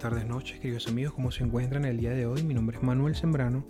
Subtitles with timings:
[0.00, 2.42] Tardes, noches, queridos amigos, ¿cómo se encuentran el día de hoy?
[2.42, 3.66] Mi nombre es Manuel Sembrano,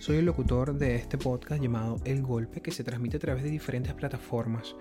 [0.00, 3.50] soy el locutor de este podcast llamado El Golpe que se transmite a través de
[3.50, 4.74] diferentes plataformas,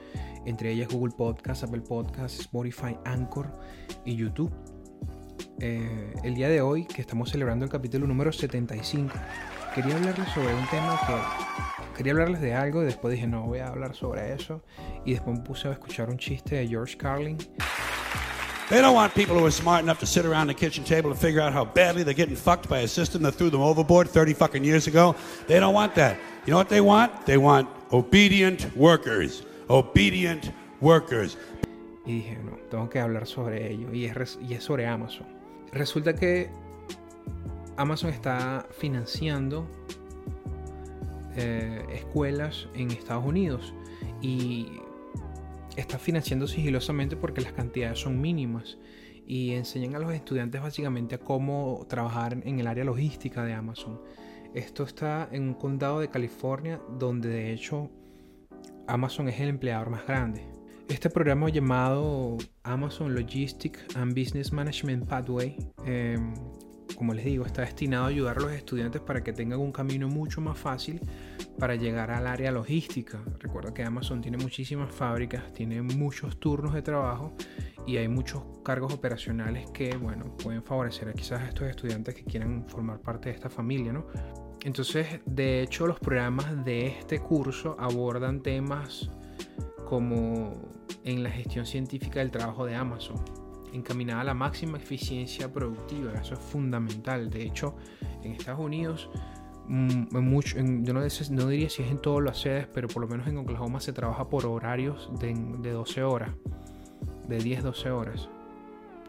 [0.46, 3.52] entre ellas Google Podcast, Apple Podcast, Spotify, Anchor
[4.06, 4.54] y YouTube.
[5.60, 9.14] Eh, el día de hoy, que estamos celebrando el capítulo número 75,
[9.76, 13.60] quería hablarles sobre un tema que quería hablarles de algo y después dije no voy
[13.60, 14.64] a hablar sobre eso
[15.04, 17.38] y después me puse a escuchar un chiste de George Carlin
[18.74, 21.16] They don't want people who are smart enough to sit around the kitchen table to
[21.16, 24.34] figure out how badly they're getting fucked by a system that threw them overboard 30
[24.34, 25.16] fucking years ago.
[25.46, 26.18] They don't want that.
[26.48, 27.24] You know what they want?
[27.28, 29.44] They want obedient workers.
[29.70, 30.52] Obedient
[30.82, 31.38] workers.
[32.08, 33.94] Y dije, no, tengo que hablar sobre ello.
[33.94, 35.28] Y es, y es sobre Amazon.
[35.72, 36.50] Resulta que
[37.78, 39.68] Amazon está financiando
[41.36, 43.72] eh, escuelas en Estados Unidos.
[44.24, 44.82] Y
[45.78, 48.78] está financiando sigilosamente porque las cantidades son mínimas
[49.26, 54.02] y enseñan a los estudiantes básicamente a cómo trabajar en el área logística de Amazon.
[54.54, 57.90] Esto está en un condado de California donde de hecho
[58.88, 60.46] Amazon es el empleador más grande.
[60.90, 66.34] Este programa llamado Amazon Logistic and Business Management Pathway em,
[66.96, 70.08] como les digo, está destinado a ayudar a los estudiantes para que tengan un camino
[70.08, 71.02] mucho más fácil
[71.58, 73.22] para llegar al área logística.
[73.40, 77.34] Recuerda que Amazon tiene muchísimas fábricas, tiene muchos turnos de trabajo
[77.86, 82.24] y hay muchos cargos operacionales que, bueno, pueden favorecer a quizás a estos estudiantes que
[82.24, 84.06] quieran formar parte de esta familia, ¿no?
[84.64, 89.10] Entonces, de hecho, los programas de este curso abordan temas
[89.86, 90.54] como
[91.04, 93.18] en la gestión científica del trabajo de Amazon,
[93.74, 96.14] encaminada a la máxima eficiencia productiva.
[96.14, 97.30] Eso es fundamental.
[97.30, 97.76] De hecho,
[98.24, 99.10] en Estados Unidos,
[99.68, 103.28] mm, mucho, yo no, diría si es en todas las sedes, pero por lo menos
[103.28, 105.34] en Oklahoma se trabaja por horarios de,
[105.72, 106.32] 12 horas,
[107.28, 108.30] de 10-12 horas.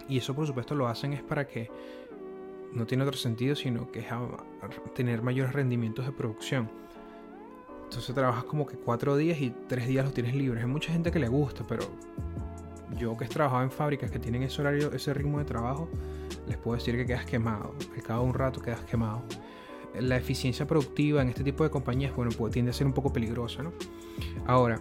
[0.08, 1.70] Y eso por supuesto lo hacen es para que
[2.72, 4.06] no tiene otro sentido, sino que es
[4.94, 6.68] tener mayores rendimientos de producción.
[7.84, 10.64] Entonces trabajas como que cuatro días y tres días los tienes libres.
[10.64, 11.84] Hay mucha gente que le gusta, pero
[12.98, 15.88] yo que he trabajado en fábricas que tienen ese horario, ese ritmo de trabajo,
[16.46, 17.74] les puedo decir que quedas quemado.
[17.94, 19.22] Al cabo de un rato quedas quemado.
[20.00, 23.12] La eficiencia productiva en este tipo de compañías, bueno, pues, tiende a ser un poco
[23.12, 23.72] peligrosa, ¿no?
[24.46, 24.80] Ahora,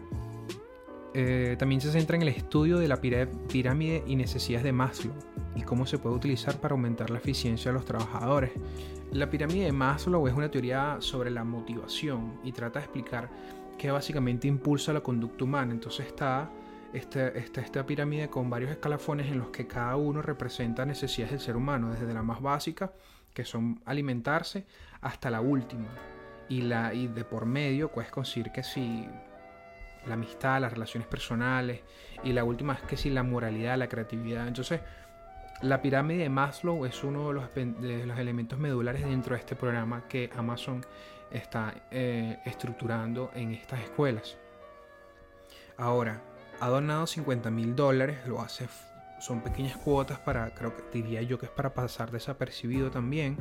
[1.13, 5.13] eh, también se centra en el estudio de la pirámide y necesidades de Maslow
[5.56, 8.51] y cómo se puede utilizar para aumentar la eficiencia de los trabajadores.
[9.12, 13.30] La pirámide de Maslow es una teoría sobre la motivación y trata de explicar
[13.78, 15.72] qué básicamente impulsa la conducta humana.
[15.72, 16.50] Entonces está
[16.94, 21.56] este, esta pirámide con varios escalafones en los que cada uno representa necesidades del ser
[21.56, 22.91] humano, desde la más básica,
[23.33, 24.66] que son alimentarse,
[25.01, 25.89] hasta la última.
[26.49, 29.07] Y, la, y de por medio puedes conseguir que si
[30.05, 31.81] la amistad, las relaciones personales,
[32.23, 34.47] y la última es que si la moralidad, la creatividad.
[34.47, 34.81] Entonces,
[35.61, 40.29] la pirámide de Maslow es uno de los, elementos medulares dentro de este programa que
[40.35, 40.85] Amazon
[41.31, 44.38] está eh, estructurando en estas escuelas.
[45.77, 46.21] Ahora,
[46.59, 48.67] ha donado 50 mil dólares, lo hace,
[49.23, 53.38] son pequeñas cuotas para, creo que diría yo que es para pasar desapercibido también,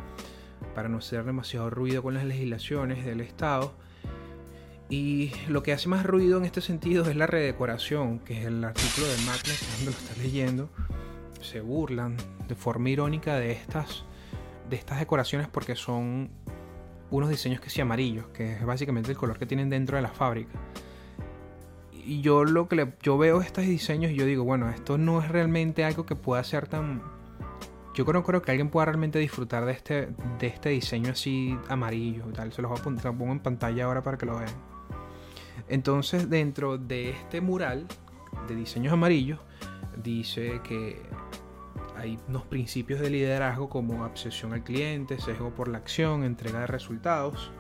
[0.77, 3.75] para no hacer demasiado ruido con las legislaciones del Estado.
[4.89, 8.63] Y lo que hace más ruido en este sentido es la redecoración, que es el
[8.63, 10.69] artículo de Maclean, donde lo estás leyendo.
[11.41, 12.17] Se burlan
[12.47, 14.05] de forma irónica de estas,
[14.71, 16.31] de estas decoraciones porque son
[17.11, 20.11] unos diseños que sí amarillos, que es básicamente el color que tienen dentro de la
[20.11, 20.61] fábrica
[22.05, 25.21] y yo lo que le, yo veo estos diseños y yo digo, bueno, esto no
[25.21, 27.03] es realmente algo que pueda ser tan
[27.95, 30.09] yo creo, creo que alguien pueda realmente disfrutar de este,
[30.39, 32.53] de este diseño así amarillo tal.
[32.53, 34.55] Se los voy a poner, pongo en pantalla ahora para que lo vean.
[35.69, 37.87] Entonces, dentro de este mural
[38.49, 39.41] de diseños amarillos,
[40.03, 41.03] dice que
[41.97, 46.67] hay unos principios de liderazgo como obsesión al cliente, sesgo por la acción, entrega de
[46.67, 47.53] resultados.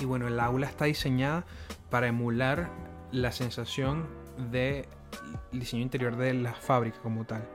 [0.00, 1.46] Y bueno, el aula está diseñada
[1.88, 2.70] para emular
[3.12, 4.08] la sensación
[4.50, 4.88] de
[5.52, 7.46] diseño interior de la fábrica como tal.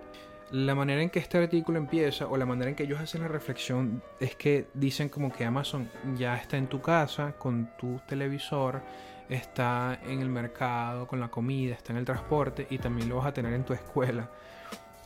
[0.51, 3.27] La manera en que este artículo empieza o la manera en que ellos hacen la
[3.27, 8.81] reflexión es que dicen como que Amazon ya está en tu casa con tu televisor,
[9.27, 13.25] está en el mercado con la comida, está en el transporte y también lo vas
[13.25, 14.29] a tener en tu escuela.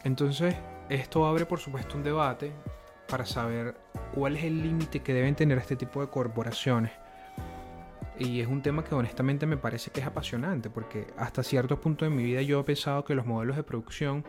[0.04, 0.56] Entonces,
[0.90, 2.52] esto abre por supuesto un debate
[3.08, 3.76] para saber
[4.14, 6.92] cuál es el límite que deben tener este tipo de corporaciones
[8.22, 12.06] y es un tema que honestamente me parece que es apasionante, porque hasta cierto punto
[12.06, 14.24] de mi vida yo he pensado que los modelos de producción,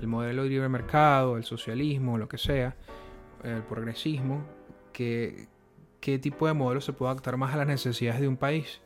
[0.00, 2.76] el modelo de libre mercado, el socialismo, lo que sea,
[3.42, 4.44] el progresismo,
[4.92, 5.48] que,
[6.00, 8.80] qué tipo de modelo se puede adaptar más a las necesidades de un país.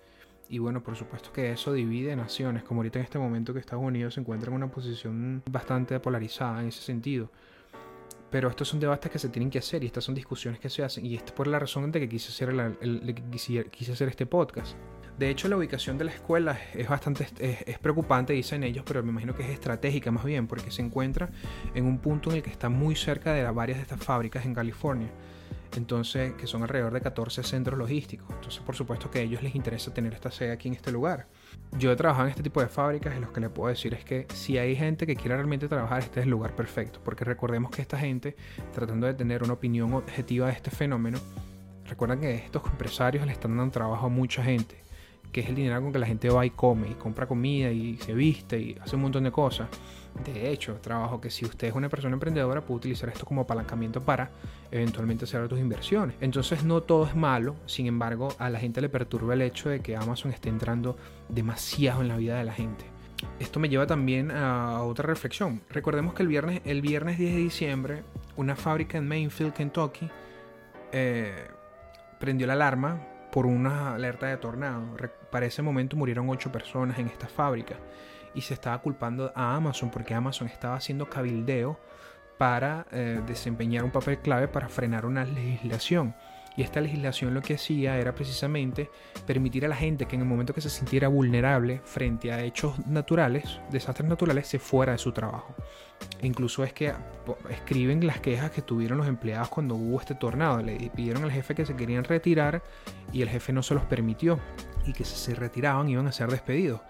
[0.49, 3.85] Y bueno, por supuesto que eso divide naciones, como ahorita en este momento que Estados
[3.85, 7.31] Unidos se encuentra en una posición bastante polarizada en ese sentido.
[8.31, 10.83] Pero estos son debates que se tienen que hacer y estas son discusiones que se
[10.83, 11.07] hacen.
[11.07, 12.51] Y es por la razón de que quise hacer,
[12.81, 13.15] el,
[13.71, 14.77] quise hacer este podcast.
[15.19, 19.11] De hecho, la ubicación de la escuela es bastante es, preocupante, dicen ellos, pero me
[19.11, 21.31] imagino que es estratégica más bien, porque se encuentra
[21.75, 24.55] en un punto en el que está muy cerca de varias de estas fábricas en
[24.55, 25.09] California.
[25.75, 28.29] Entonces, que son alrededor de 14 centros logísticos.
[28.31, 31.29] Entonces, por supuesto que a ellos les interesa tener esta sede aquí en este lugar.
[31.79, 34.05] Yo he trabajado en este tipo de fábricas y lo que le puedo decir es
[34.05, 37.01] que si hay gente que quiera realmente trabajar, este es el lugar perfecto.
[37.05, 38.37] Porque recordemos que esta gente,
[38.73, 41.19] tratando de tener una opinión objetiva de este fenómeno,
[41.87, 44.87] recuerdan que estos empresarios le están dando trabajo a mucha gente
[45.37, 47.99] que es el dinero con que la gente va y come y compra comida y
[47.99, 49.69] se viste y hace un montón de cosas.
[50.25, 54.01] De hecho, trabajo que si usted es una persona emprendedora puede utilizar esto como apalancamiento
[54.01, 54.31] para
[54.71, 56.17] eventualmente hacer otras inversiones.
[56.21, 59.81] Entonces no todo es malo, sin embargo a la gente le perturba el hecho de
[59.81, 60.97] que Amazon esté entrando
[61.29, 62.85] demasiado en la vida de la gente.
[63.41, 65.63] Esto me lleva también a otra reflexión.
[65.71, 68.03] Recordemos que el viernes, el viernes 10 de diciembre,
[68.37, 70.11] una fábrica en Mainfield, Kentucky,
[70.93, 71.49] eh,
[72.21, 73.01] prendió la alarma
[73.33, 74.97] por una alerta de tornado.
[75.31, 77.77] Para ese momento murieron 8 personas en esta fábrica
[78.35, 81.79] y se estaba culpando a Amazon porque Amazon estaba haciendo cabildeo
[82.39, 86.15] para eh, desempeñar un papel clave para frenar una legislación.
[86.57, 88.91] Y esta legislación lo que hacía era precisamente
[89.27, 92.87] permitir a la gente que en el momento que se sintiera vulnerable frente a hechos
[92.87, 95.55] naturales, desastres naturales, se fuera de su trabajo.
[96.23, 96.95] Incluso es que
[97.51, 100.63] escriben las quejas que tuvieron los empleados cuando hubo este tornado.
[100.63, 102.63] Le pidieron al jefe que se querían retirar
[103.13, 104.41] y el jefe no se los permitió
[104.87, 106.81] y que si se retiraban iban a ser despedidos.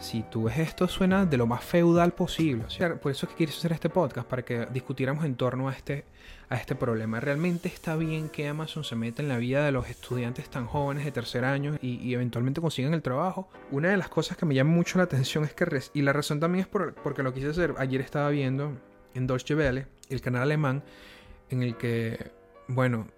[0.00, 2.64] Si tú ves esto, suena de lo más feudal posible.
[3.00, 6.04] por eso es que quieres hacer este podcast, para que discutiéramos en torno a este,
[6.48, 7.20] a este problema.
[7.20, 11.04] ¿Realmente está bien que Amazon se meta en la vida de los estudiantes tan jóvenes
[11.04, 13.48] de tercer año y, eventualmente consigan el trabajo?
[13.70, 16.40] Una de las cosas que me llama mucho la atención es que, y la razón
[16.40, 18.51] también es por, porque lo quise hacer, ayer estaba viendo
[19.14, 20.82] en Deutsche Welle, el canal alemán,
[21.50, 22.32] en el que,
[22.68, 23.08] bueno,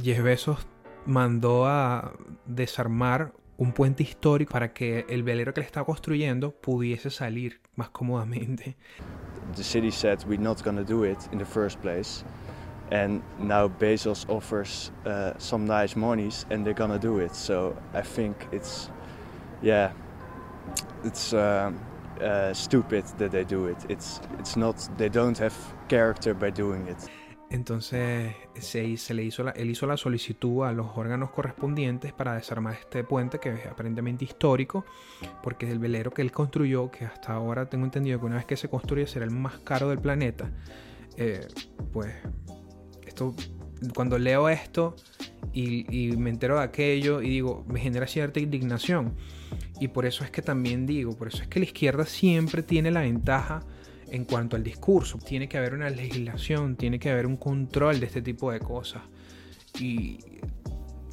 [0.00, 0.66] Jeff Bezos
[1.06, 2.12] mandó a
[2.46, 7.90] desarmar un puente histórico para que el velero que le estaba construyendo pudiese salir más
[7.90, 8.76] cómodamente.
[9.54, 12.24] The city said we're not going to do it in the first place.
[12.90, 17.34] And now Bezos offers uh, some nice monies and they're going to do it.
[17.34, 18.90] So I think it's
[19.62, 19.92] yeah,
[21.04, 21.70] it's uh,
[22.52, 23.78] stupid that they do it.
[23.88, 25.54] It's it's not they don't have
[25.88, 27.10] character by doing it.
[27.50, 32.74] Entonces se, le hizo la, él hizo la solicitud a los órganos correspondientes para desarmar
[32.74, 34.84] este puente que es aparentemente histórico,
[35.42, 38.44] porque es el velero que él construyó, que hasta ahora tengo entendido que una vez
[38.44, 40.48] que se construye será el más caro del planeta.
[41.16, 41.44] Eh,
[41.92, 42.14] pues
[43.04, 43.34] esto,
[43.94, 44.96] cuando leo esto
[45.52, 49.14] y, me entero de aquello y digo, me genera cierta indignación.
[49.80, 52.90] Y por eso es que también digo, por eso es que la izquierda siempre tiene
[52.90, 53.60] la ventaja
[54.10, 55.18] en cuanto al discurso.
[55.18, 59.02] Tiene que haber una legislación, tiene que haber un control de este tipo de cosas.
[59.78, 60.18] Y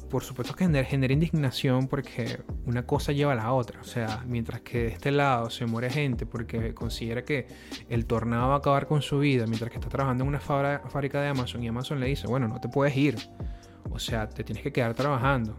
[0.08, 3.80] por supuesto que genera, indignación porque una cosa lleva a la otra.
[3.80, 7.46] O sea, mientras que de este lado se muere gente porque considera que
[7.88, 11.20] el tornado va a acabar con su vida, mientras que está trabajando en una fábrica
[11.20, 13.16] de Amazon y Amazon le dice, bueno, no te puedes ir.
[13.90, 15.56] O sea, te tienes que quedar trabajando.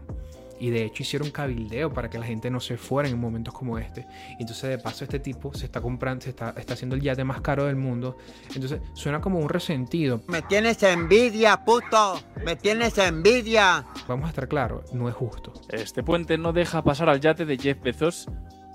[0.60, 3.78] Y de hecho hicieron cabildeo para que la gente no se fuera en momentos como
[3.78, 4.06] este.
[4.38, 7.40] Entonces de paso este tipo se está comprando, se está, está haciendo el yate más
[7.40, 8.18] caro del mundo.
[8.54, 10.20] Entonces suena como un resentido.
[10.28, 12.20] Me tienes envidia, puto.
[12.44, 13.86] Me tienes envidia.
[14.10, 15.52] Vamos a estar claros, no es justo.
[15.68, 18.26] Este puente no deja pasar al yate de Jeff Bezos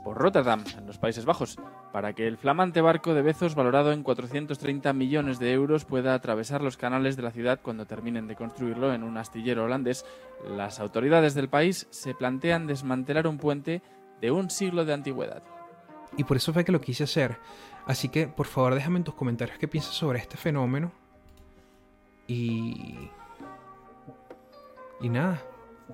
[0.02, 1.58] por Rotterdam, en los Países Bajos,
[1.92, 6.62] para que el flamante barco de Bezos, valorado en 430 millones de euros, pueda atravesar
[6.62, 10.06] los canales de la ciudad cuando terminen de construirlo en un astillero holandés.
[10.48, 13.82] Las autoridades del país se plantean desmantelar un puente
[14.22, 15.44] de un siglo de antigüedad.
[16.16, 17.40] Y por eso fue que lo quise hacer.
[17.86, 20.94] Así que, por favor, déjame en tus comentarios qué piensas sobre este fenómeno.
[22.26, 23.10] Y...
[25.02, 25.42] Y nada,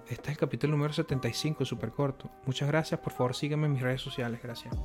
[0.07, 2.29] este es el capítulo número 75, súper corto.
[2.45, 4.75] Muchas gracias, por favor sígueme en mis redes sociales, gracias.